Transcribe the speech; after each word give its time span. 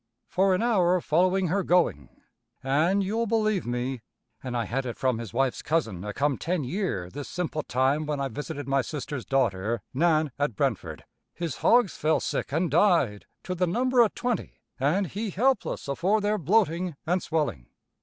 For 0.27 0.55
an 0.55 0.63
hour 0.63 0.99
following 0.99 1.49
her 1.49 1.61
going, 1.61 2.09
an' 2.63 3.01
you'll 3.01 3.27
believe 3.27 3.67
me 3.67 4.01
an' 4.43 4.55
I 4.55 4.65
had 4.65 4.83
it 4.83 4.97
from 4.97 5.19
his 5.19 5.31
wife's 5.31 5.61
cousin 5.61 6.03
a 6.03 6.11
come 6.11 6.39
ten 6.39 6.63
year 6.63 7.07
this 7.11 7.29
simple 7.29 7.61
time 7.61 8.07
when 8.07 8.19
I 8.19 8.27
visited 8.27 8.67
my 8.67 8.81
sister's 8.81 9.25
daughter 9.27 9.83
Nan 9.93 10.31
at 10.39 10.55
Brentford 10.55 11.05
his 11.35 11.57
hogs 11.57 11.95
fell 11.97 12.19
sick 12.19 12.51
an' 12.51 12.67
died 12.69 13.27
to 13.43 13.53
the 13.53 13.67
number 13.67 14.01
o' 14.01 14.07
twenty 14.07 14.59
an' 14.79 15.05
he 15.05 15.29
helpless 15.29 15.87
afore 15.87 16.19
their 16.19 16.39
bloating 16.39 16.95
and 17.05 17.21
swelling. 17.21 17.67